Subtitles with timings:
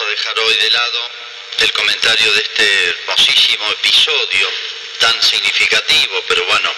[0.00, 1.10] a dejar hoy de lado
[1.58, 4.48] el comentario de este hermosísimo episodio
[4.98, 6.72] tan significativo, pero bueno,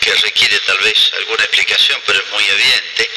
[0.00, 3.10] que requiere tal vez alguna explicación, pero es muy evidente,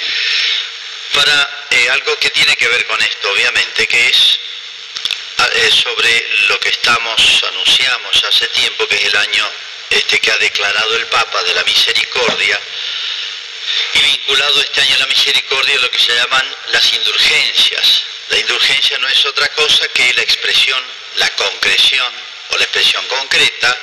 [1.14, 4.40] para eh, algo que tiene que ver con esto, obviamente, que es
[5.38, 9.50] ah, eh, sobre lo que estamos, anunciamos hace tiempo, que es el año
[9.90, 12.60] este que ha declarado el Papa de la Misericordia,
[13.94, 18.04] y vinculado este año a la misericordia lo que se llaman las indulgencias.
[18.30, 20.84] La indulgencia no es otra cosa que la expresión,
[21.16, 22.14] la concreción
[22.50, 23.76] o la expresión concreta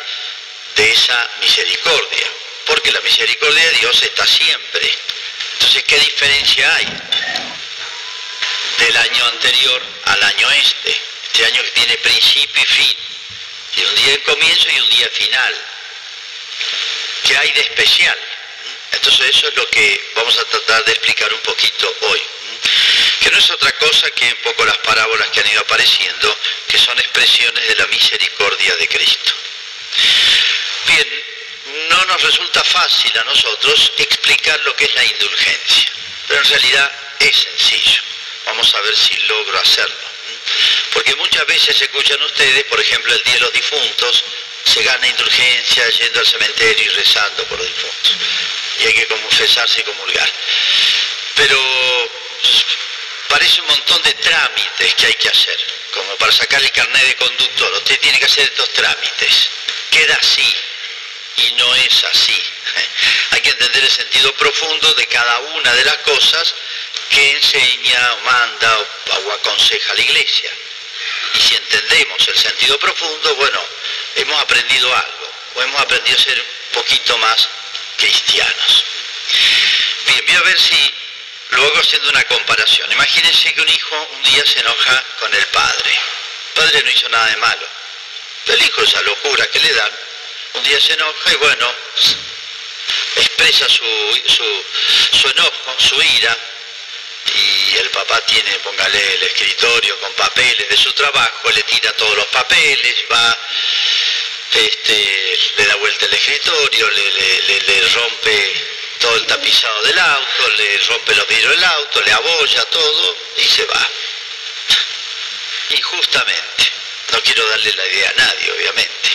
[0.77, 2.27] de esa misericordia,
[2.66, 4.91] porque la misericordia de Dios está siempre.
[5.55, 6.86] Entonces, ¿qué diferencia hay
[8.78, 11.00] del año anterior al año este?
[11.27, 12.97] Este año que tiene principio y fin,
[13.74, 15.55] tiene un día de comienzo y un día final.
[17.24, 18.19] ¿Qué hay de especial?
[18.92, 22.22] Entonces eso es lo que vamos a tratar de explicar un poquito hoy,
[23.26, 26.38] que no es otra cosa que un poco las parábolas que han ido apareciendo,
[26.69, 29.33] que son expresiones de la misericordia de Cristo.
[30.86, 31.24] Bien,
[31.88, 35.91] no nos resulta fácil a nosotros explicar lo que es la indulgencia,
[36.28, 38.00] pero en realidad es sencillo.
[38.46, 40.08] Vamos a ver si logro hacerlo.
[40.92, 44.24] Porque muchas veces escuchan ustedes, por ejemplo, el Día de los Difuntos,
[44.62, 48.16] se gana indulgencia yendo al cementerio y rezando por los difuntos
[48.78, 50.33] y hay que confesarse y comulgar.
[51.34, 51.58] Pero
[53.37, 55.56] parece un montón de trámites que hay que hacer,
[55.92, 57.70] como para sacar el carnet de conductor.
[57.75, 59.51] Usted tiene que hacer estos trámites.
[59.91, 60.56] Queda así
[61.37, 62.42] y no es así.
[63.33, 66.55] Hay que entender el sentido profundo de cada una de las cosas
[67.11, 70.51] que enseña o manda o aconseja la iglesia.
[71.34, 73.61] Y si entendemos el sentido profundo, bueno,
[74.14, 77.48] hemos aprendido algo, o hemos aprendido a ser un poquito más
[77.98, 78.84] cristianos.
[80.07, 80.95] Bien, voy a ver si
[81.56, 82.90] luego haciendo una comparación.
[82.92, 85.90] Imagínense que un hijo un día se enoja con el padre.
[85.90, 87.66] El padre no hizo nada de malo.
[88.46, 89.92] El hijo, esa locura que le dan,
[90.55, 91.74] un día se enoja y bueno,
[93.16, 93.84] expresa su,
[94.27, 94.64] su,
[95.18, 96.36] su enojo, su ira,
[97.34, 102.16] y el papá tiene, póngale el escritorio con papeles de su trabajo, le tira todos
[102.16, 103.39] los papeles, va
[104.56, 111.14] este, le da vuelta el escritorio, le, rompe todo el tapizado del auto, le rompe
[111.14, 113.89] los vidrios del auto, le abolla todo y se va.
[115.70, 116.73] Injustamente.
[117.12, 119.11] No quiero darle la idea a nadie, obviamente.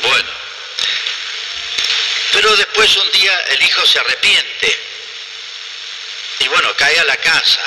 [0.00, 0.30] Bueno,
[2.32, 4.80] pero después un día el hijo se arrepiente
[6.40, 7.62] y bueno, cae a la casa.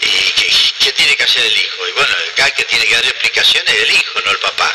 [0.00, 0.32] ¿Y
[0.78, 1.88] qué, tiene que hacer el hijo?
[1.88, 4.72] Y bueno, acá que tiene que dar explicaciones es el hijo, no el papá.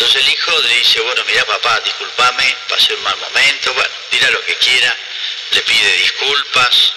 [0.00, 4.30] Entonces el hijo le dice, bueno, mira papá, discúlpame, pasé un mal momento, bueno, dirá
[4.30, 4.96] lo que quiera,
[5.50, 6.92] le pide disculpas,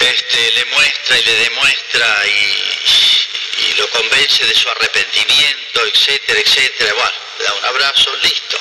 [0.00, 7.18] este, le muestra y le demuestra y, lo convence de su arrepentimiento, etcétera, etcétera, bueno,
[7.38, 8.58] le da un abrazo, listo.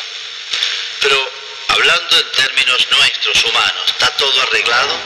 [0.99, 1.31] Pero
[1.69, 4.99] hablando en términos nuestros, humanos, ¿está todo arreglado?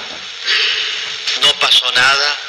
[1.42, 2.40] ¿No pasó nada?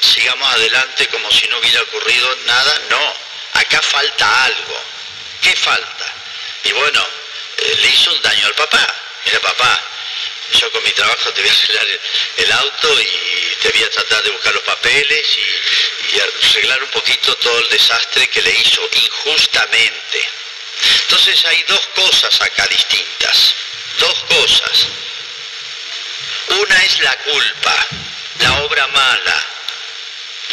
[0.00, 2.82] ¿Sigamos adelante como si no hubiera ocurrido nada?
[2.90, 3.25] No
[3.82, 4.82] falta algo.
[5.40, 6.12] ¿Qué falta?
[6.64, 7.06] Y bueno,
[7.58, 8.94] eh, le hizo un daño al papá.
[9.24, 9.80] Mira papá,
[10.52, 11.86] yo con mi trabajo te voy a arreglar
[12.36, 15.26] el, auto y te voy a tratar de buscar los papeles
[16.12, 20.28] y arreglar un poquito todo el desastre que le hizo injustamente.
[21.02, 23.54] Entonces hay dos cosas acá distintas,
[23.98, 24.86] dos cosas.
[26.48, 27.86] Una es la culpa,
[28.40, 29.45] la obra mala,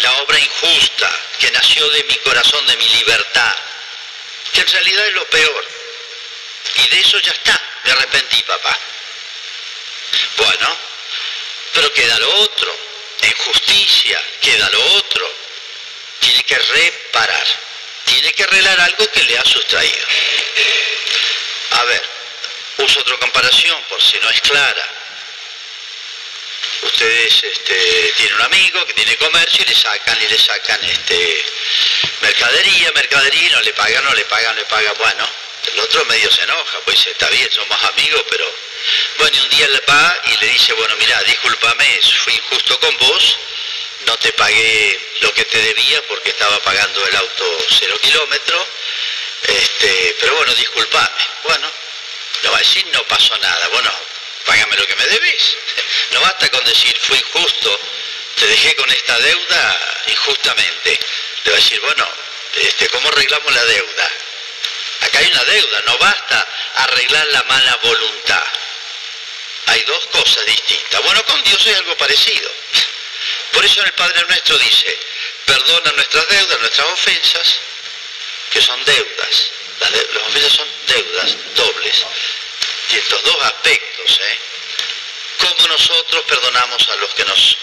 [0.03, 1.09] la obra injusta
[1.39, 3.55] que nació de mi corazón, de mi libertad,
[4.51, 5.67] que en realidad es lo peor.
[6.75, 8.77] Y de eso ya está, me arrepentí, papá.
[10.37, 10.77] Bueno,
[11.73, 12.77] pero queda lo otro,
[13.21, 15.33] en justicia queda lo otro.
[16.19, 17.47] Tiene que reparar,
[18.05, 20.07] tiene que arreglar algo que le ha sustraído.
[21.71, 22.03] A ver,
[22.77, 25.02] uso otra comparación por si no es clara
[26.85, 31.45] ustedes este, tienen un amigo que tiene comercio y le sacan y le sacan este,
[32.21, 35.29] mercadería, mercadería, no le pagan, no le pagan, le pagan, bueno,
[35.73, 38.45] el otro medio se enoja, pues está bien, somos amigos, pero
[39.17, 42.97] bueno, y un día le va y le dice, bueno, mira, discúlpame, fui injusto con
[42.97, 43.37] vos,
[44.05, 48.67] no te pagué lo que te debía porque estaba pagando el auto cero kilómetros,
[49.47, 51.09] este, pero bueno, discúlpame.
[51.43, 51.71] Bueno,
[52.43, 53.67] le va a decir, no pasó nada.
[53.69, 53.91] Bueno,
[54.45, 55.57] págame lo que me debes.
[56.13, 57.79] No basta con decir, fui injusto,
[58.35, 60.99] te dejé con esta deuda injustamente.
[61.43, 62.07] Le va a decir, bueno,
[62.55, 64.11] este, ¿cómo arreglamos la deuda?
[65.01, 68.43] Acá hay una deuda, no basta arreglar la mala voluntad.
[69.65, 71.01] Hay dos cosas distintas.
[71.01, 72.51] Bueno, con Dios es algo parecido.
[73.51, 74.99] Por eso el Padre Nuestro dice,
[75.45, 77.59] perdona nuestras deudas, nuestras ofensas,
[78.51, 79.51] que son deudas.
[79.79, 79.91] Las,
[80.27, 82.05] ofensas son deudas dobles.
[82.89, 84.52] Y estos dos aspectos, ¿eh?
[85.43, 87.57] Cómo nosotros perdonamos a los que nos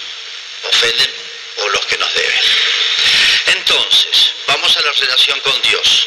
[0.68, 1.10] ofenden
[1.56, 2.40] o los que nos deben.
[3.46, 6.06] Entonces, vamos a la relación con Dios.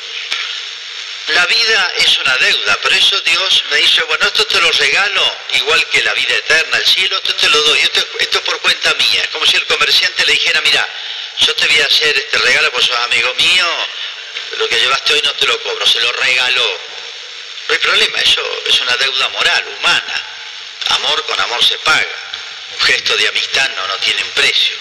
[1.30, 5.38] La vida es una deuda, pero eso Dios me dice, bueno, esto te lo regalo,
[5.54, 8.94] igual que la vida eterna, el cielo, esto te lo doy, esto, es por cuenta
[8.94, 9.22] mía.
[9.24, 10.88] Es como si el comerciante le dijera, mira,
[11.40, 13.68] yo te voy a hacer este regalo, pues sos amigo mío,
[14.58, 16.80] lo que llevaste hoy no te lo cobro, se lo regaló.
[17.68, 20.33] No hay problema, eso es una deuda moral, humana.
[20.90, 22.20] Amor con amor se paga.
[22.74, 24.76] Un gesto de amistad no, no tiene precio.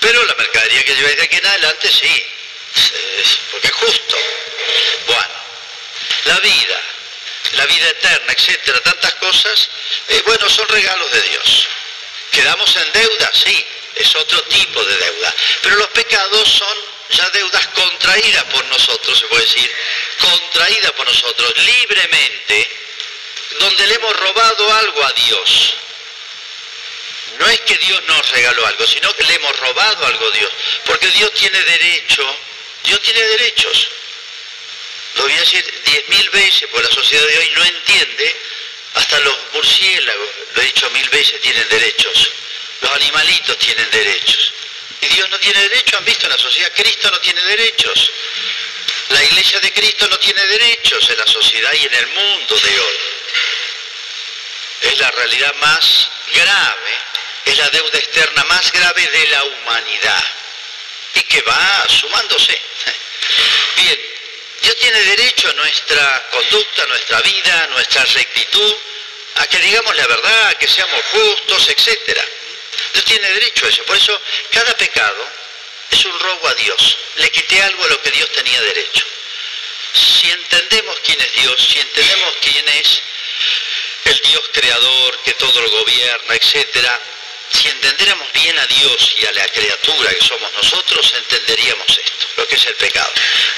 [0.00, 2.26] Pero la mercadería que lleváis de aquí en adelante sí,
[3.50, 4.16] porque es justo.
[5.06, 5.34] Bueno,
[6.24, 6.82] la vida,
[7.52, 9.68] la vida eterna, etcétera, tantas cosas,
[10.08, 11.68] eh, bueno, son regalos de Dios.
[12.30, 13.30] ¿Quedamos en deuda?
[13.32, 15.34] Sí, es otro tipo de deuda.
[15.62, 16.78] Pero los pecados son
[17.10, 19.70] ya deudas contraídas por nosotros, se puede decir,
[20.18, 22.70] contraídas por nosotros libremente,
[23.58, 25.74] donde le hemos robado algo a Dios.
[27.38, 30.50] No es que Dios nos regaló algo, sino que le hemos robado algo a Dios.
[30.84, 32.36] Porque Dios tiene derecho,
[32.84, 33.88] Dios tiene derechos.
[35.16, 38.36] Lo voy a decir diez mil veces, porque la sociedad de hoy no entiende,
[38.94, 42.30] hasta los murciélagos, lo he dicho mil veces, tienen derechos.
[42.80, 44.52] Los animalitos tienen derechos.
[45.00, 48.10] Y Dios no tiene derechos, han visto en la sociedad, Cristo no tiene derechos.
[49.10, 52.80] La iglesia de Cristo no tiene derechos en la sociedad y en el mundo de
[52.80, 53.13] hoy.
[54.84, 56.98] Es la realidad más grave,
[57.46, 60.24] es la deuda externa más grave de la humanidad
[61.14, 62.52] y que va sumándose.
[63.76, 63.98] Bien,
[64.60, 68.76] Dios tiene derecho a nuestra conducta, a nuestra vida, a nuestra rectitud,
[69.36, 72.20] a que digamos la verdad, a que seamos justos, etc.
[72.92, 73.84] Dios tiene derecho a eso.
[73.84, 74.20] Por eso
[74.50, 75.28] cada pecado
[75.90, 76.98] es un robo a Dios.
[77.16, 79.04] Le quité algo a lo que Dios tenía derecho.
[79.94, 83.00] Si entendemos quién es Dios, si entendemos quién es
[84.10, 87.00] el Dios creador que todo lo gobierna, etcétera,
[87.50, 92.46] si entendiéramos bien a Dios y a la criatura que somos nosotros, entenderíamos esto, lo
[92.48, 93.12] que es el pecado.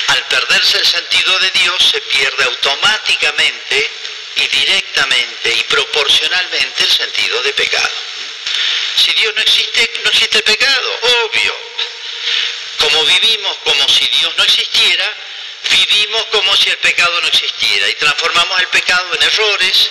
[0.09, 3.91] Al perderse el sentido de Dios, se pierde automáticamente
[4.37, 7.95] y directamente y proporcionalmente el sentido de pecado.
[8.97, 11.57] Si Dios no existe, no existe el pecado, obvio.
[12.79, 15.15] Como vivimos como si Dios no existiera,
[15.71, 19.91] vivimos como si el pecado no existiera y transformamos el pecado en errores,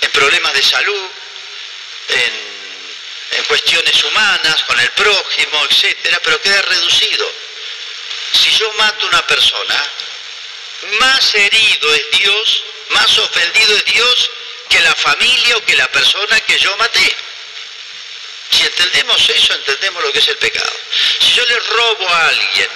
[0.00, 1.08] en problemas de salud,
[2.08, 2.58] en
[3.30, 7.30] en cuestiones humanas, con el prójimo, etcétera, pero queda reducido.
[8.32, 9.90] Si yo mato a una persona,
[11.00, 14.30] más herido es Dios, más ofendido es Dios
[14.68, 17.16] que la familia o que la persona que yo maté.
[18.50, 20.72] Si entendemos eso, entendemos lo que es el pecado.
[21.20, 22.68] Si yo le robo a alguien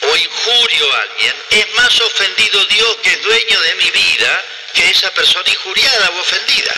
[0.00, 4.90] o injurio a alguien, es más ofendido Dios que es dueño de mi vida que
[4.90, 6.74] esa persona injuriada o ofendida.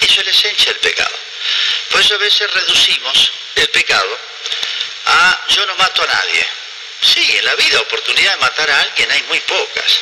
[0.00, 1.16] Eso es la esencia del pecado.
[1.90, 4.18] Por eso a veces reducimos el pecado
[5.06, 6.46] a yo no mato a nadie.
[7.00, 10.00] Sí, en la vida oportunidad de matar a alguien hay muy pocas.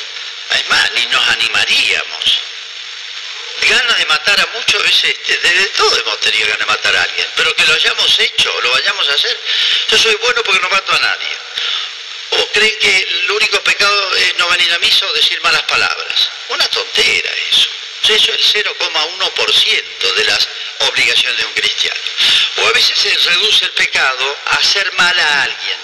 [0.51, 2.39] Es más, ni nos animaríamos.
[3.69, 7.03] Ganas de matar a muchos veces, este, desde todo hemos tenido ganas de matar a
[7.03, 9.41] alguien, pero que lo hayamos hecho, lo vayamos a hacer.
[9.89, 11.37] Yo soy bueno porque no mato a nadie.
[12.53, 16.29] ¿O creen que el único pecado es no venir a misa o decir malas palabras?
[16.51, 17.71] Una tontera eso.
[18.03, 20.49] Eso es el 0,1% de las
[20.81, 22.01] obligaciones de un cristiano.
[22.59, 25.79] O a veces se reduce el pecado a hacer mal a alguien.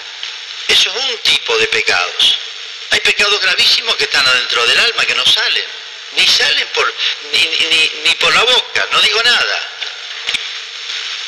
[0.67, 2.37] Eso es un tipo de pecados.
[2.91, 5.65] Hay pecados gravísimos que están adentro del alma, que no salen.
[6.17, 6.93] Ni salen por,
[7.31, 9.69] ni, por la boca, no digo nada.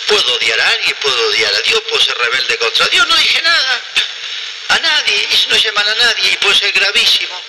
[0.05, 3.41] Puedo odiar a alguien, puedo odiar a Dios, puedo ser rebelde contra Dios, no dije
[3.41, 3.81] nada.
[4.71, 7.41] A nadie, y no llaman a nadie, y puede ser gravísimo.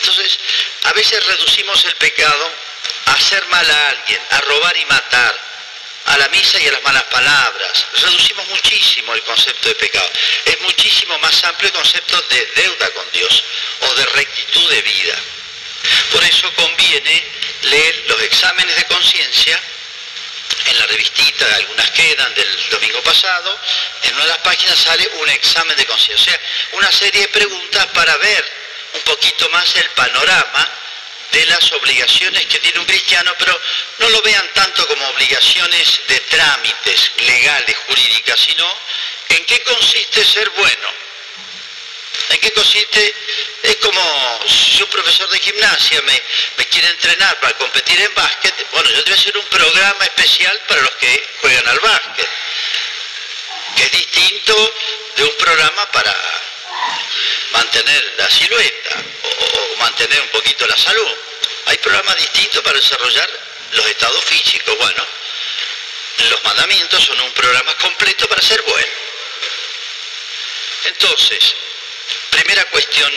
[0.00, 0.38] Entonces,
[0.84, 2.52] a veces reducimos el pecado
[3.06, 5.34] a hacer mal a alguien, a robar y matar,
[6.04, 7.86] a la misa y a las malas palabras.
[7.94, 10.10] Reducimos muchísimo el concepto de pecado.
[10.44, 13.44] Es muchísimo más amplio el concepto de deuda con Dios
[13.80, 15.18] o de rectitud de vida.
[16.12, 17.24] Por eso conviene
[17.62, 19.60] leer los exámenes de conciencia
[20.66, 23.58] en la revistita, algunas quedan del domingo pasado,
[24.02, 27.28] en una de las páginas sale un examen de conciencia, o sea, una serie de
[27.28, 28.52] preguntas para ver
[28.94, 30.68] un poquito más el panorama
[31.32, 33.60] de las obligaciones que tiene un cristiano, pero
[33.98, 38.66] no lo vean tanto como obligaciones de trámites legales, jurídicas, sino
[39.28, 41.05] en qué consiste ser bueno.
[42.30, 43.14] ¿En qué consiste?
[43.62, 46.22] Es como si un profesor de gimnasia me,
[46.66, 50.90] quiere entrenar para competir en básquet, bueno, yo debo hacer un programa especial para los
[50.96, 52.28] que juegan al básquet.
[53.76, 54.74] que es distinto
[55.16, 56.14] de un programa para
[57.52, 61.14] mantener la silueta o, mantener un poquito la salud.
[61.66, 63.30] Hay programas distintos para desarrollar
[63.72, 64.76] los estados físicos.
[64.78, 65.04] Bueno,
[66.30, 68.92] los mandamientos son un programa completo para ser bueno.
[70.84, 71.54] Entonces,
[72.42, 73.10] primera cuestión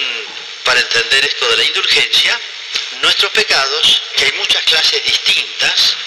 [0.64, 2.40] para entender esto de la indulgencia,
[3.02, 5.98] nuestros pecados, que hay muchas clases distintas,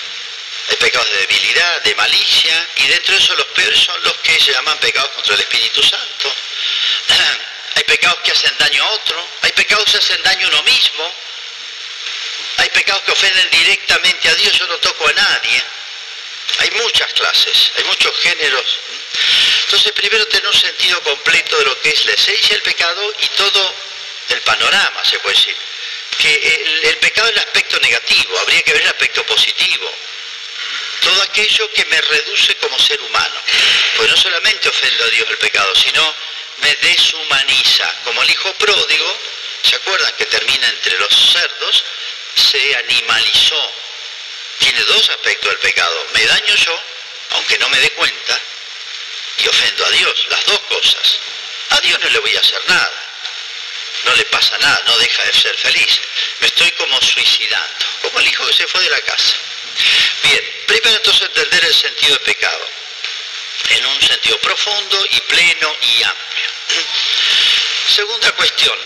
[0.70, 4.40] hay pecados de debilidad, de malicia, y dentro de eso los peores son los que
[4.40, 6.34] se llaman pecados contra el Espíritu Santo.
[7.74, 11.14] Hay pecados que hacen daño a otro, hay pecados que hacen daño a uno mismo,
[12.58, 15.64] hay pecados que ofenden directamente a Dios, yo no toco a nadie.
[16.58, 18.78] Hay muchas clases, hay muchos géneros.
[19.72, 23.26] Entonces primero tener un sentido completo de lo que es la esencia del pecado y
[23.28, 23.74] todo
[24.28, 25.56] el panorama, se puede decir.
[26.18, 29.90] Que el, pecado es el aspecto negativo, habría que ver el aspecto positivo
[31.00, 33.34] todo aquello que me reduce como ser humano.
[33.96, 36.14] Pues no solamente ofendo a Dios el pecado, sino
[36.58, 37.94] me deshumaniza.
[38.04, 39.18] Como el hijo pródigo,
[39.62, 41.84] ¿se acuerdan que termina entre los cerdos?
[42.36, 43.72] Se animalizó.
[44.58, 46.06] Tiene dos aspectos del pecado.
[46.12, 46.78] Me daño yo,
[47.30, 48.40] aunque no me dé cuenta,
[49.38, 51.18] y ofendo a Dios, las dos cosas.
[51.70, 53.02] A Dios no le voy a hacer nada.
[54.04, 56.00] No le pasa nada, no deja de ser feliz.
[56.40, 59.34] Me estoy como suicidando, como el hijo que se fue de la casa.
[60.22, 62.68] Bien, primero entonces entender el sentido del pecado,
[63.70, 66.50] en un sentido profundo y pleno y amplio.
[67.94, 68.78] Segunda cuestión,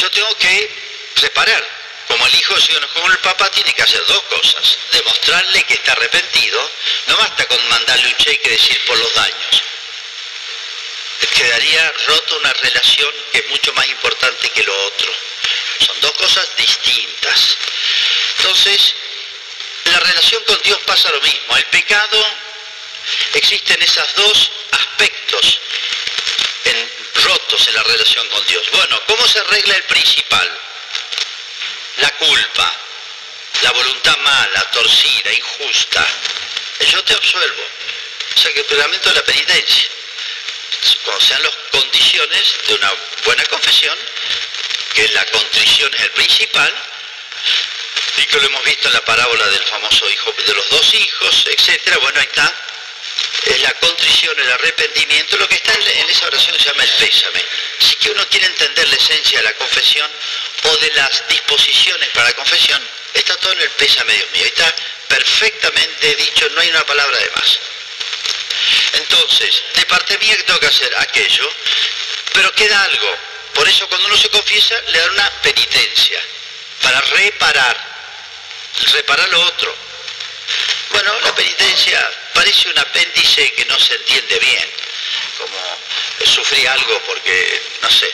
[0.00, 0.70] yo tengo que
[1.16, 1.73] reparar,
[2.08, 5.92] como el hijo, si como el papá, tiene que hacer dos cosas, demostrarle que está
[5.92, 6.70] arrepentido,
[7.08, 9.62] no basta con mandarle un cheque y decir por los daños,
[11.34, 15.12] quedaría roto una relación que es mucho más importante que lo otro.
[15.80, 17.56] Son dos cosas distintas.
[18.38, 18.94] Entonces,
[19.84, 21.56] la relación con Dios pasa lo mismo.
[21.56, 22.26] El pecado,
[23.34, 25.60] existen esos dos aspectos
[27.24, 28.70] rotos en la relación con Dios.
[28.72, 30.60] Bueno, ¿cómo se arregla el principal?
[31.98, 32.72] La culpa,
[33.62, 36.06] la voluntad mala, torcida, injusta.
[36.90, 37.62] Yo te absuelvo.
[38.34, 39.88] O sea que el pegamento de la penitencia.
[41.04, 42.92] Cuando sean las condiciones de una
[43.24, 43.98] buena confesión,
[44.94, 46.74] que la contrición es el principal,
[48.16, 51.44] y que lo hemos visto en la parábola del famoso hijo, de los dos hijos,
[51.46, 52.54] etcétera, bueno, ahí está,
[53.46, 57.44] es la contrición, el arrepentimiento, lo que está en, esa oración se llama el pésame.
[57.80, 60.10] Si que uno quiere entender la esencia de la confesión
[60.64, 62.82] o de las disposiciones para la confesión,
[63.12, 64.74] está todo en el pésame, Dios mío, está
[65.08, 67.58] perfectamente dicho, no hay una palabra de más.
[68.94, 70.94] Entonces, de parte mía, ¿qué tengo que hacer?
[70.98, 71.52] Aquello,
[72.32, 73.16] pero queda algo.
[73.54, 76.20] Por eso cuando uno se confiesa, le da una penitencia,
[76.82, 77.94] para reparar
[78.92, 79.74] reparar lo otro.
[80.94, 84.70] Bueno, la penitencia parece un apéndice que no se entiende bien,
[85.38, 85.58] como
[86.24, 88.08] sufrí algo porque, no sé,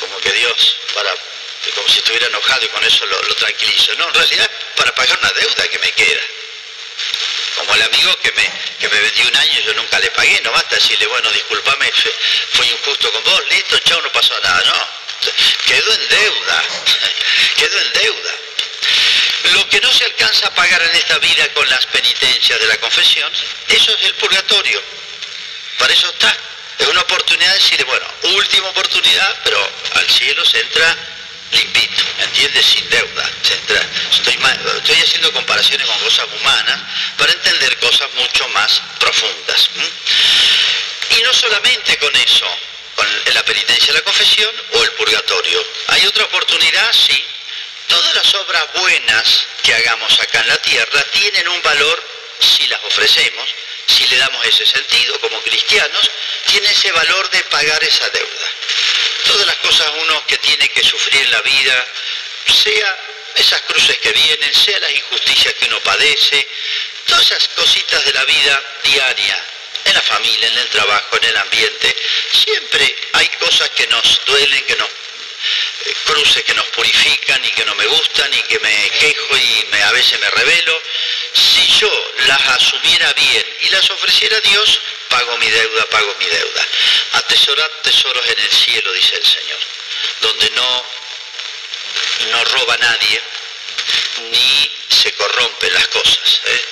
[0.00, 1.14] como que Dios, para,
[1.74, 3.94] como si estuviera enojado y con eso lo, tranquilizo.
[3.96, 6.22] No, en realidad para pagar una deuda que me queda.
[7.56, 10.40] Como el amigo que me, que me vendió un año y yo nunca le pagué,
[10.40, 11.92] no basta decirle, bueno, discúlpame,
[12.52, 15.30] fui injusto con vos, listo, chao, no pasó nada, no.
[15.66, 16.64] Quedó en deuda,
[17.58, 18.41] quedó en deuda.
[19.50, 22.76] Lo que no se alcanza a pagar en esta vida con las penitencias de la
[22.78, 23.32] confesión,
[23.68, 24.80] eso es el purgatorio.
[25.78, 26.36] Para eso está.
[26.78, 30.96] Es una oportunidad de decirle, bueno, última oportunidad, pero al cielo se entra
[31.52, 32.66] limpito, ¿entiendes?
[32.66, 33.30] Sin deuda.
[34.12, 36.80] estoy, haciendo comparaciones con cosas humanas
[37.16, 39.70] para entender cosas mucho más profundas.
[41.10, 42.46] Y no solamente con eso,
[42.94, 45.64] con la penitencia de la confesión o el purgatorio.
[45.88, 47.24] Hay otra oportunidad, sí,
[47.92, 52.02] Todas las obras buenas que hagamos acá en la tierra tienen un valor
[52.40, 53.46] si las ofrecemos,
[53.86, 56.10] si le damos ese sentido como cristianos,
[56.46, 58.48] tiene ese valor de pagar esa deuda.
[59.26, 61.86] Todas las cosas uno que tiene que sufrir en la vida,
[62.64, 62.98] sea
[63.34, 66.48] esas cruces que vienen, sea las injusticias que uno padece,
[67.04, 69.44] todas esas cositas de la vida diaria,
[69.84, 71.94] en la familia, en el trabajo, en el ambiente,
[72.32, 74.88] siempre hay cosas que nos duelen, que nos
[76.04, 79.82] cruces que nos purifican y que no me gustan y que me quejo y me,
[79.82, 80.82] a veces me revelo,
[81.32, 86.26] si yo las asumiera bien y las ofreciera a Dios, pago mi deuda, pago mi
[86.26, 86.66] deuda.
[87.12, 89.58] Atesorad tesoros en el cielo, dice el Señor,
[90.20, 90.84] donde no,
[92.30, 93.22] no roba nadie,
[94.30, 96.40] ni se corrompen las cosas.
[96.44, 96.64] ¿eh?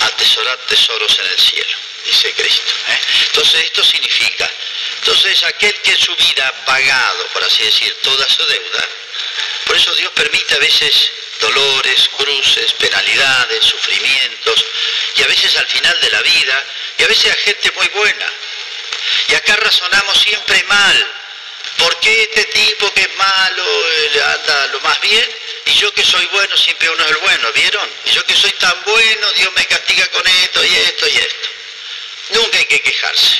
[0.00, 2.72] Atesorad tesoros en el cielo, dice Cristo.
[2.88, 3.00] ¿eh?
[3.26, 4.50] Entonces esto significa
[5.04, 8.88] entonces aquel que en su vida ha pagado, por así decir, toda su deuda,
[9.66, 14.64] por eso Dios permite a veces dolores, cruces, penalidades, sufrimientos,
[15.16, 16.64] y a veces al final de la vida
[16.98, 18.32] y a veces a gente muy buena.
[19.28, 21.06] Y acá razonamos siempre mal.
[21.76, 25.28] ¿Por qué este tipo que es malo eh, anda lo más bien?
[25.66, 27.90] Y yo que soy bueno, siempre uno es el bueno, ¿vieron?
[28.06, 31.53] Y yo que soy tan bueno, Dios me castiga con esto y esto y esto.
[32.34, 33.38] Nunca hay que quejarse.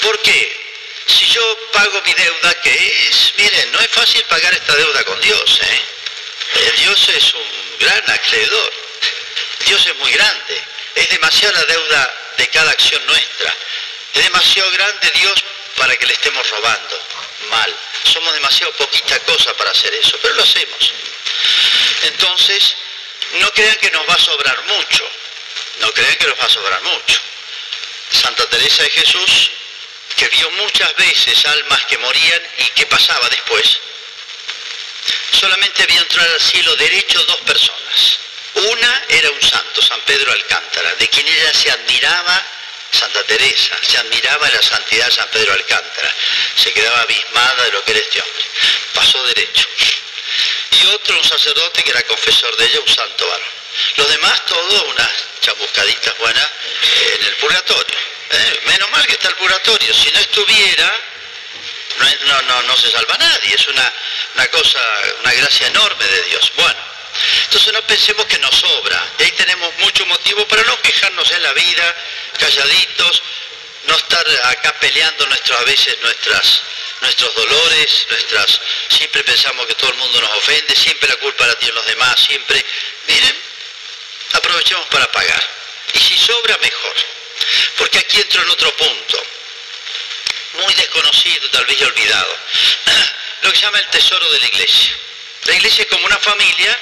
[0.00, 0.62] ¿Por qué?
[1.06, 5.20] Si yo pago mi deuda, que es, miren, no es fácil pagar esta deuda con
[5.20, 5.80] Dios, ¿eh?
[6.54, 8.72] eh Dios es un gran acreedor.
[9.66, 10.62] Dios es muy grande.
[10.94, 13.54] Es demasiada la deuda de cada acción nuestra.
[14.14, 15.44] Es demasiado grande Dios
[15.76, 17.06] para que le estemos robando
[17.50, 17.76] mal.
[18.04, 20.92] Somos demasiado poquita cosa para hacer eso, pero lo hacemos.
[22.02, 22.76] Entonces,
[23.34, 25.08] no crean que nos va a sobrar mucho.
[25.80, 27.31] No crean que nos va a sobrar mucho.
[28.12, 29.50] Santa Teresa de Jesús,
[30.16, 33.78] que vio muchas veces almas que morían y que pasaba después,
[35.32, 38.18] solamente vio entrar al cielo derecho dos personas.
[38.54, 42.46] Una era un santo, San Pedro Alcántara, de quien ella se admiraba
[42.90, 46.14] Santa Teresa, se admiraba la santidad de San Pedro Alcántara,
[46.56, 48.44] se quedaba abismada de lo que era este hombre.
[48.94, 49.66] Pasó derecho.
[50.72, 53.61] Y otro, un sacerdote que era confesor de ella, un santo varón.
[53.96, 55.10] Los demás, todos unas
[55.40, 56.48] chamuscaditas buenas
[57.14, 57.98] en el purgatorio.
[58.30, 58.60] ¿eh?
[58.66, 59.94] Menos mal que está el purgatorio.
[59.94, 61.00] Si no estuviera,
[62.26, 63.54] no, no, no, se salva nadie.
[63.54, 63.92] Es una,
[64.34, 64.80] una cosa,
[65.20, 66.52] una gracia enorme de Dios.
[66.56, 66.92] Bueno.
[67.44, 69.06] Entonces no pensemos que nos sobra.
[69.18, 71.96] Y ahí tenemos mucho motivo para no quejarnos en la vida,
[72.38, 73.22] calladitos,
[73.84, 76.62] no estar acá peleando nuestras, a veces nuestras,
[77.00, 81.54] nuestros dolores, nuestras, siempre pensamos que todo el mundo nos ofende, siempre la culpa la
[81.56, 82.64] tienen los demás, siempre.
[83.08, 83.41] Miren,
[84.34, 85.48] aprovechemos para pagar.
[85.94, 86.94] Y si sobra, mejor.
[87.76, 89.22] Porque aquí entro en otro punto,
[90.54, 92.38] muy desconocido, tal vez ya olvidado,
[93.42, 94.96] lo que se llama el tesoro de la iglesia.
[95.44, 96.78] La iglesia es como una familia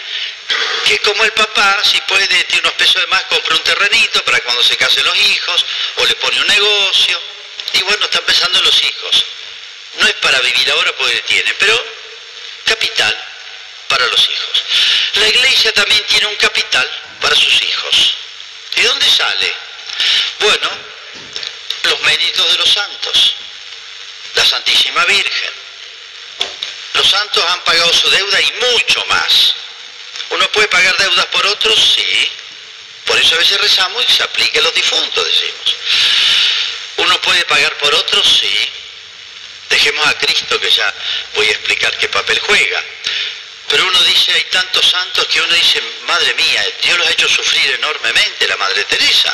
[0.85, 4.41] que como el papá, si puede, tiene unos pesos de más, compra un terrenito para
[4.41, 5.65] cuando se casen los hijos,
[5.97, 7.21] o le pone un negocio,
[7.73, 9.25] y bueno, está empezando en los hijos.
[9.95, 11.85] No es para vivir ahora porque tiene, pero
[12.65, 13.25] capital
[13.89, 14.65] para los hijos.
[15.15, 16.89] La iglesia también tiene un capital
[17.21, 18.15] para sus hijos.
[18.77, 19.55] ¿Y dónde sale?
[20.41, 20.71] Bueno,
[21.85, 23.35] los méritos de los santos,
[24.35, 25.53] la Santísima Virgen,
[26.95, 29.55] los santos han pagado su deuda y mucho más.
[30.31, 31.95] ¿Uno puede pagar deudas por otros?
[31.95, 32.31] Sí.
[33.05, 35.77] Por eso a veces rezamos y se aplique a los difuntos, decimos.
[36.99, 38.39] ¿Uno puede pagar por otros?
[38.41, 38.71] Sí.
[39.71, 40.95] Dejemos a Cristo que ya
[41.35, 42.85] voy a explicar qué papel juega.
[43.71, 47.29] Pero uno dice, hay tantos santos que uno dice, madre mía, Dios los ha hecho
[47.29, 49.33] sufrir enormemente, la Madre Teresa.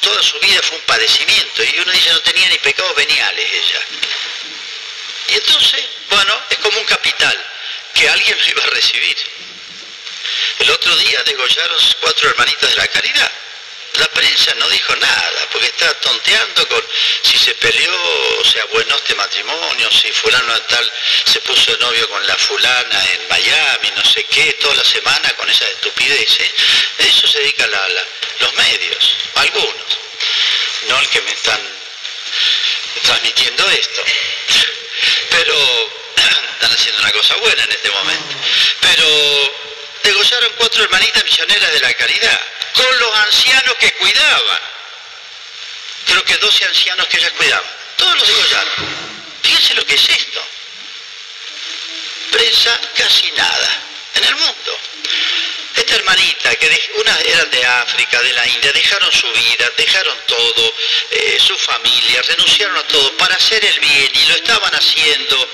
[0.00, 3.80] Toda su vida fue un padecimiento y uno dice, no tenía ni pecados veniales ella.
[5.28, 7.46] Y entonces, bueno, es como un capital
[7.94, 9.16] que alguien lo iba a recibir.
[10.58, 13.32] El otro día degollaron cuatro hermanitas de la caridad.
[13.98, 16.84] La prensa no dijo nada, porque está tonteando con
[17.22, 20.92] si se peleó, o sea, bueno este matrimonio, si fulano tal
[21.24, 25.32] se puso de novio con la fulana en Miami, no sé qué, toda la semana
[25.34, 26.50] con esas estupideces.
[26.98, 29.98] Eso se dedica a los medios, algunos,
[30.88, 31.60] no el que me están
[33.02, 34.04] transmitiendo esto.
[35.30, 35.54] Pero
[36.54, 38.36] están haciendo una cosa buena en este momento.
[38.80, 39.67] Pero
[40.08, 42.40] degollaron cuatro hermanitas misioneras de la caridad,
[42.72, 44.60] con los ancianos que cuidaban.
[46.06, 47.70] Creo que 12 ancianos que ellas cuidaban.
[47.96, 48.72] Todos los degollaron.
[49.42, 50.42] Fíjense lo que es esto.
[52.30, 53.82] Prensa casi nada
[54.14, 54.78] en el mundo.
[55.76, 60.74] Esta hermanita, que unas eran de África, de la India, dejaron su vida, dejaron todo,
[61.10, 65.48] eh, su familia, renunciaron a todo para hacer el bien y lo estaban haciendo.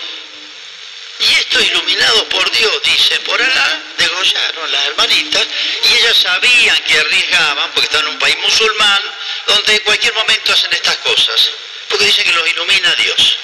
[1.26, 5.46] Y esto iluminado por Dios, dice, por allá degollaron las hermanitas
[5.84, 9.02] y ellas sabían que arriesgaban, porque están en un país musulmán,
[9.46, 11.50] donde en cualquier momento hacen estas cosas,
[11.88, 13.38] porque dicen que los ilumina Dios.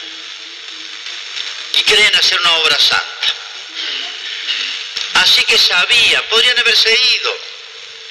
[1.72, 3.34] Y creen hacer una obra santa.
[5.14, 7.38] Así que sabían, podrían haberse ido,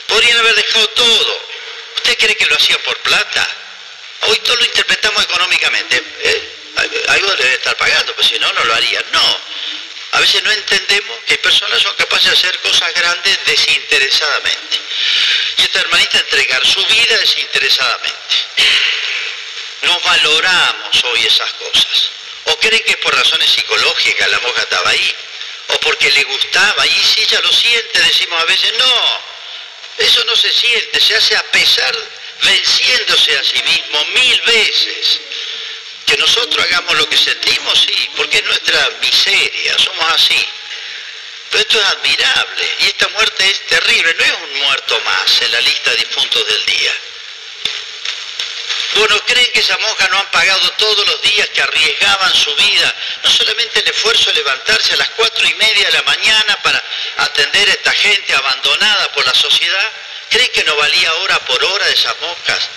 [0.08, 1.50] podrían haber dejado todo.
[1.98, 3.48] ¿Usted cree que lo hacían por plata?
[4.22, 6.04] Hoy todo lo interpretamos económicamente.
[6.24, 6.56] ¿eh?
[7.10, 9.04] Algo debe estar pagando, pues si no, no lo harían.
[9.12, 9.59] No.
[10.12, 14.80] A veces no entendemos que personas son capaces de hacer cosas grandes desinteresadamente.
[15.58, 18.36] Y esta hermanita entregar su vida desinteresadamente.
[19.84, 22.12] No valoramos hoy esas cosas.
[22.46, 25.16] ¿O creen que por razones psicológicas la monja estaba ahí?
[25.70, 29.22] o porque le gustaba, y si ella lo siente, decimos a veces, no,
[29.98, 31.96] eso no se siente, se hace a pesar,
[32.42, 35.22] venciéndose a sí mismo mil veces.
[36.10, 40.44] Que nosotros hagamos lo que sentimos, sí, porque es nuestra miseria, somos así.
[41.52, 45.52] Pero esto es admirable y esta muerte es terrible, no es un muerto más en
[45.52, 46.94] la lista de difuntos del día.
[48.96, 52.96] Bueno, creen que esa monja no han pagado todos los días que arriesgaban su vida,
[53.24, 56.84] no solamente el esfuerzo de levantarse a las cuatro y media de la mañana para
[57.18, 59.92] atender a esta gente abandonada por la sociedad,
[60.32, 62.68] creen que no valía hora por hora esas monjas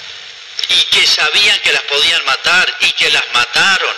[0.69, 3.97] y que sabían que las podían matar y que las mataron.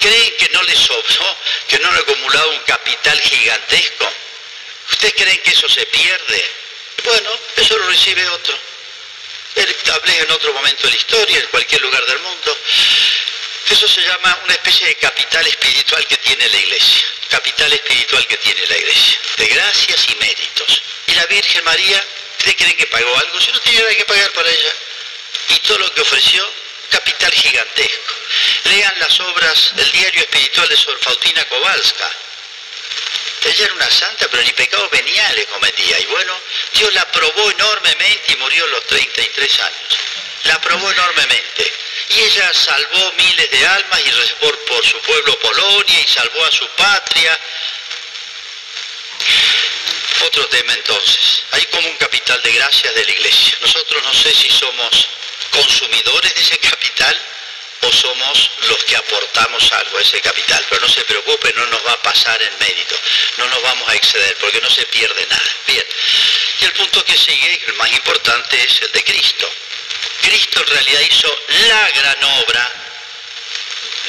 [0.00, 1.36] ¿Creen que no les sobró,
[1.68, 4.12] que no han acumulado un capital gigantesco?
[4.92, 6.44] ¿Ustedes creen que eso se pierde?
[7.04, 8.58] Bueno, eso lo recibe otro.
[9.56, 12.58] Él hablé en otro momento de la historia, en cualquier lugar del mundo.
[13.70, 17.04] Eso se llama una especie de capital espiritual que tiene la iglesia.
[17.28, 19.18] Capital espiritual que tiene la iglesia.
[19.36, 20.82] De gracias y méritos.
[21.06, 22.04] ¿Y la Virgen María?
[22.38, 23.40] ¿Ustedes creen que pagó algo?
[23.40, 24.74] Si no tenía nada que pagar para ella.
[25.50, 26.52] Y todo lo que ofreció,
[26.90, 28.14] capital gigantesco.
[28.64, 32.10] Lean las obras del diario espiritual de Sor Faustina Kowalska
[33.44, 35.98] ella era una santa, pero ni pecado veniales cometía.
[36.00, 36.38] Y bueno,
[36.74, 39.98] Dios la probó enormemente y murió a los 33 años.
[40.44, 41.72] La probó enormemente.
[42.10, 44.36] Y ella salvó miles de almas y rezó
[44.66, 47.38] por su pueblo Polonia y salvó a su patria.
[50.26, 51.44] Otro tema entonces.
[51.52, 53.58] Hay como un capital de gracias de la iglesia.
[53.60, 55.08] Nosotros no sé si somos
[55.50, 57.20] consumidores de ese capital
[57.80, 60.64] o somos los que aportamos algo a ese capital.
[60.68, 62.98] Pero no se preocupe, no nos va a pasar en mérito,
[63.38, 65.56] no nos vamos a exceder porque no se pierde nada.
[65.66, 65.86] Bien,
[66.60, 69.50] y el punto que sigue, el más importante, es el de Cristo.
[70.22, 72.72] Cristo en realidad hizo la gran obra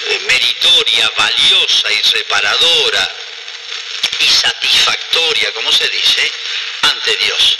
[0.07, 3.15] eh, meritoria, valiosa y reparadora
[4.19, 6.31] y satisfactoria, como se dice,
[6.81, 7.57] ante Dios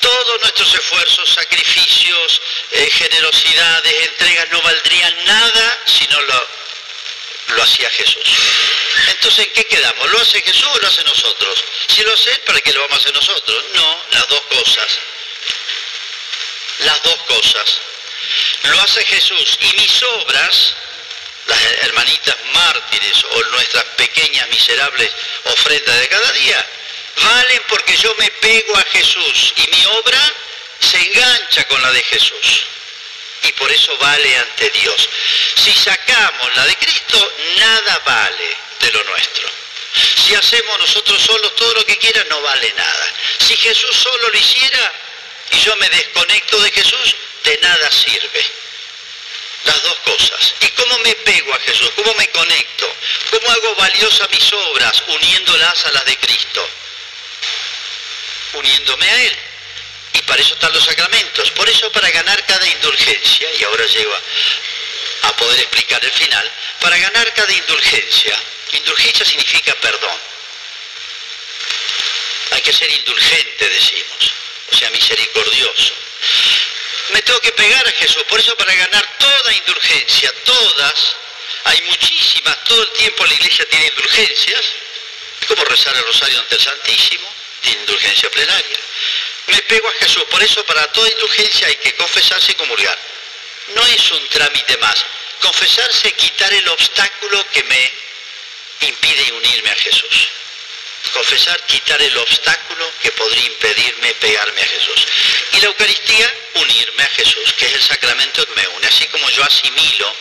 [0.00, 6.48] todos nuestros esfuerzos, sacrificios, eh, generosidades, entregas no valdrían nada si no lo,
[7.48, 8.22] lo hacía Jesús.
[9.08, 10.10] Entonces, ¿en qué quedamos?
[10.10, 11.64] ¿Lo hace Jesús o lo hace nosotros?
[11.88, 13.64] Si lo hace, ¿para qué lo vamos a hacer nosotros?
[13.74, 14.98] No, las dos cosas.
[16.80, 17.80] Las dos cosas.
[18.64, 20.74] Lo hace Jesús y mis obras,
[21.46, 25.10] las hermanitas mártires o nuestras pequeñas miserables
[25.44, 26.66] ofrendas de cada día,
[27.22, 30.34] valen porque yo me pego a Jesús y mi obra
[30.80, 32.66] se engancha con la de Jesús.
[33.42, 35.08] Y por eso vale ante Dios.
[35.56, 39.48] Si sacamos la de Cristo, nada vale de lo nuestro.
[40.24, 43.14] Si hacemos nosotros solos todo lo que quiera, no vale nada.
[43.38, 44.92] Si Jesús solo lo hiciera
[45.52, 48.44] y yo me desconecto de Jesús, de nada sirve.
[49.64, 50.54] Las dos cosas.
[50.60, 51.90] ¿Y cómo me pego a Jesús?
[51.96, 52.92] ¿Cómo me conecto?
[53.30, 56.68] ¿Cómo hago valiosas mis obras uniéndolas a las de Cristo?
[58.54, 59.36] Uniéndome a Él.
[60.14, 61.50] Y para eso están los sacramentos.
[61.52, 64.14] Por eso para ganar cada indulgencia, y ahora llego
[65.22, 68.40] a, poder explicar el final, para ganar cada indulgencia,
[68.72, 70.18] indulgencia significa perdón.
[72.52, 74.32] Hay que ser indulgente, decimos,
[74.72, 75.92] o sea, misericordioso.
[77.10, 81.16] Me tengo que pegar a Jesús, por eso para ganar toda indulgencia, todas,
[81.64, 84.64] hay muchísimas, todo el tiempo la iglesia tiene indulgencias,
[85.46, 87.32] como rezar el rosario ante el Santísimo,
[87.70, 88.78] indulgencia plenaria.
[89.48, 92.98] Me pego a Jesús, por eso para toda indulgencia hay que confesarse y comulgar.
[93.74, 95.04] No es un trámite más.
[95.40, 97.92] Confesarse, quitar el obstáculo que me
[98.80, 100.28] impide unirme a Jesús.
[101.12, 105.06] Confesar, quitar el obstáculo que podría impedirme pegarme a Jesús.
[105.52, 108.86] Y la Eucaristía, unirme a Jesús, que es el sacramento que me une.
[108.86, 110.14] Así como yo asimilo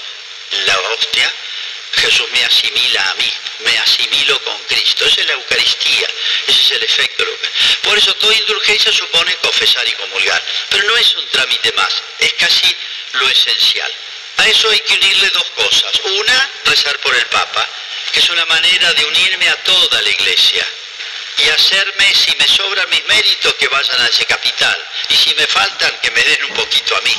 [0.65, 1.33] la hostia,
[1.95, 5.05] Jesús me asimila a mí, me asimilo con Cristo.
[5.05, 6.07] Esa es la Eucaristía,
[6.47, 7.25] ese es el efecto.
[7.83, 12.33] Por eso toda indulgencia supone confesar y comulgar, pero no es un trámite más, es
[12.33, 12.75] casi
[13.13, 13.91] lo esencial.
[14.37, 15.91] A eso hay que unirle dos cosas.
[16.03, 17.67] Una, rezar por el Papa,
[18.11, 20.67] que es una manera de unirme a toda la Iglesia
[21.37, 25.47] y hacerme, si me sobran mis méritos, que vayan a ese capital, y si me
[25.47, 27.15] faltan, que me den un poquito a mí.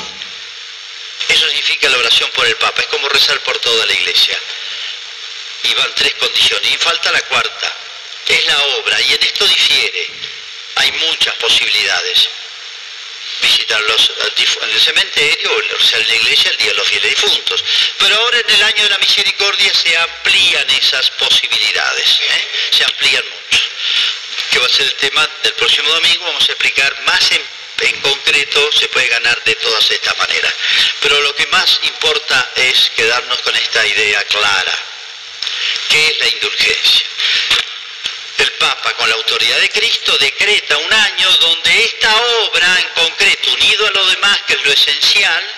[1.28, 4.38] Eso significa la oración por el Papa, es como rezar por toda la Iglesia
[5.66, 6.72] y van tres condiciones.
[6.72, 7.76] Y falta la cuarta,
[8.26, 10.10] es la obra, y en esto difiere.
[10.76, 12.28] Hay muchas posibilidades.
[13.40, 14.12] Visitar los,
[14.62, 17.64] en el cementerio o en la iglesia el día de los fieles difuntos.
[17.98, 22.48] Pero ahora en el año de la misericordia se amplían esas posibilidades, ¿eh?
[22.70, 23.62] se amplían mucho.
[24.50, 27.30] Que va a ser el tema del próximo domingo, vamos a explicar más
[27.80, 30.54] en concreto, se puede ganar de todas estas maneras.
[31.00, 34.95] Pero lo que más importa es quedarnos con esta idea clara
[35.88, 37.06] ¿Qué es la indulgencia?
[38.38, 43.52] El Papa, con la autoridad de Cristo, decreta un año donde esta obra en concreto,
[43.52, 45.50] unido a lo demás, que es lo esencial,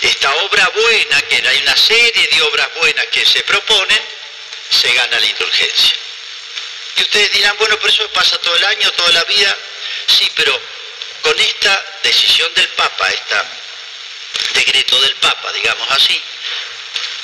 [0.00, 4.00] esta obra buena, que hay una serie de obras buenas que se proponen,
[4.70, 5.94] se gana la indulgencia.
[6.96, 9.56] Y ustedes dirán, bueno, pero eso pasa todo el año, toda la vida.
[10.06, 10.60] Sí, pero
[11.22, 13.36] con esta decisión del Papa, este
[14.54, 16.20] decreto del Papa, digamos así,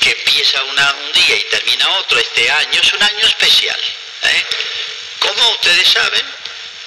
[0.05, 3.79] que empieza un día y termina otro, este año es un año especial.
[4.21, 4.45] ¿eh?
[5.17, 6.23] Como ustedes saben,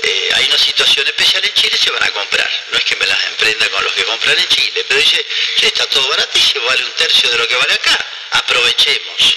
[0.04, 2.48] eh, hay una situación especial en Chile, se van a comprar.
[2.70, 5.26] No es que me las emprenda con los que compran en Chile, pero dice,
[5.62, 8.06] está todo baratísimo, vale un tercio de lo que vale acá.
[8.30, 9.36] Aprovechemos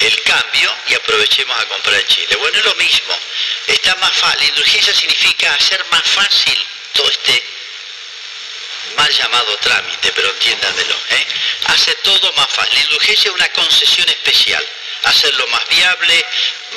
[0.00, 2.34] el cambio y aprovechemos a comprar en Chile.
[2.34, 3.16] Bueno, es lo mismo.
[3.68, 4.40] Está más fácil.
[4.40, 7.55] La indulgencia significa hacer más fácil todo este
[8.96, 10.94] mal llamado trámite, pero entiéndanmelo.
[11.10, 11.26] ¿eh?
[11.66, 12.74] Hace todo más fácil.
[12.74, 14.64] La indulgencia es una concesión especial.
[15.04, 16.24] Hacerlo más viable,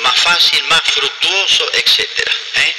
[0.02, 2.00] más fácil, más fructuoso, etc.
[2.54, 2.76] ¿eh?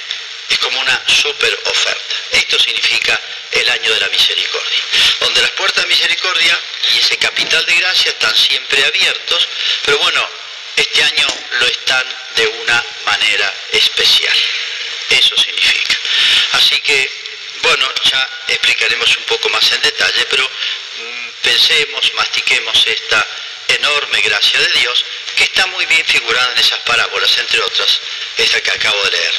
[0.50, 2.16] Es como una super oferta.
[2.32, 3.20] Esto significa
[3.52, 4.84] el año de la misericordia,
[5.20, 6.60] donde las puertas de misericordia
[6.94, 9.48] y ese capital de gracia están siempre abiertos,
[9.86, 10.28] pero bueno,
[10.76, 11.28] este año
[11.60, 14.38] lo están de una manera especial.
[15.10, 15.98] Eso significa.
[16.54, 17.12] Así que,
[17.62, 23.28] bueno, ya explicaremos un poco más en detalle, pero mm, pensemos, mastiquemos esta
[23.68, 28.00] enorme gracia de Dios que está muy bien figurada en esas parábolas, entre otras,
[28.38, 29.34] esta que acabo de leer.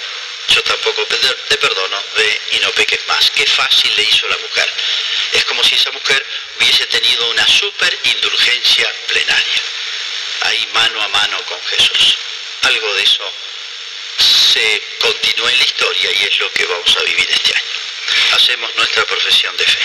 [0.48, 3.30] Yo tampoco te perdono, ve y no peques más.
[3.30, 4.70] Qué fácil le hizo la mujer.
[5.32, 6.26] Es como si esa mujer
[6.58, 9.62] hubiese tenido una super indulgencia plenaria.
[10.42, 12.18] Ahí mano a mano con Jesús.
[12.62, 13.32] Algo de eso
[14.52, 17.71] se continúa en la historia y es lo que vamos a vivir este año
[18.34, 19.80] hacemos nuestra profesión de fe.